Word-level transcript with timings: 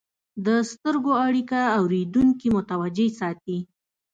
د 0.45 0.47
سترګو 0.71 1.11
اړیکه 1.25 1.59
اورېدونکي 1.79 2.47
متوجه 2.57 3.07
ساتي. 3.19 3.57